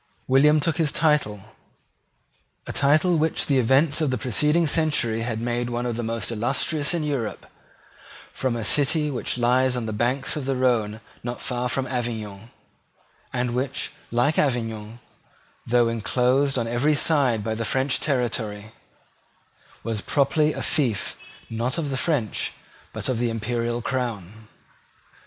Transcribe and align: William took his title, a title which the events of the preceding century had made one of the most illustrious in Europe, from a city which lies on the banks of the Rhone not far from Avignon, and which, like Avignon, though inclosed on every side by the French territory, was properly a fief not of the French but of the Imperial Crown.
William 0.27 0.59
took 0.59 0.77
his 0.77 0.91
title, 0.91 1.41
a 2.65 2.73
title 2.73 3.19
which 3.19 3.45
the 3.45 3.59
events 3.59 4.01
of 4.01 4.09
the 4.09 4.17
preceding 4.17 4.65
century 4.65 5.21
had 5.21 5.39
made 5.39 5.69
one 5.69 5.85
of 5.85 5.95
the 5.95 6.01
most 6.01 6.31
illustrious 6.31 6.95
in 6.95 7.03
Europe, 7.03 7.45
from 8.33 8.55
a 8.55 8.65
city 8.65 9.11
which 9.11 9.37
lies 9.37 9.77
on 9.77 9.85
the 9.85 9.93
banks 9.93 10.35
of 10.35 10.45
the 10.45 10.55
Rhone 10.55 11.01
not 11.23 11.39
far 11.39 11.69
from 11.69 11.85
Avignon, 11.85 12.49
and 13.31 13.53
which, 13.53 13.91
like 14.09 14.39
Avignon, 14.39 14.99
though 15.67 15.87
inclosed 15.87 16.57
on 16.57 16.67
every 16.67 16.95
side 16.95 17.43
by 17.43 17.53
the 17.53 17.63
French 17.63 17.99
territory, 17.99 18.71
was 19.83 20.01
properly 20.01 20.51
a 20.53 20.63
fief 20.63 21.15
not 21.47 21.77
of 21.77 21.91
the 21.91 21.95
French 21.95 22.53
but 22.91 23.07
of 23.07 23.19
the 23.19 23.29
Imperial 23.29 23.83
Crown. 23.83 24.47